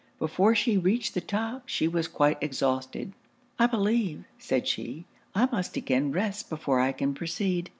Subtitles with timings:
[0.17, 3.13] Before she reached the top, she was quite exhausted.
[3.59, 7.69] 'I believe,' said she, 'I must again rest before I can proceed.'